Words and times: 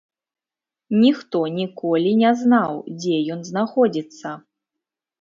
Ніхто 1.03 1.41
ніколі 1.59 2.15
не 2.23 2.33
знаў, 2.41 2.83
дзе 3.07 3.23
ён 3.39 3.47
знаходзіцца. 3.55 4.37